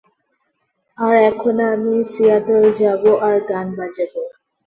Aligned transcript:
আর 0.97 1.15
এখন 1.29 1.55
আমি 1.73 1.93
সিয়াটল 2.11 2.63
যাবো 2.79 3.11
আর 3.27 3.35
গান 3.49 3.67
বাজাবো। 3.77 4.21